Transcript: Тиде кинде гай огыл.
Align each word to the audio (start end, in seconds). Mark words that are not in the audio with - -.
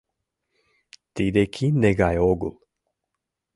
Тиде 1.15 1.43
кинде 1.55 1.89
гай 2.01 2.15
огыл. 2.31 2.53